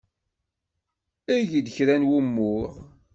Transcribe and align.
Eg-d 1.35 1.67
kra 1.75 1.95
n 2.01 2.07
wumuɣ. 2.09 2.71